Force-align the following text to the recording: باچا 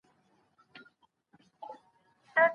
باچا 2.35 2.43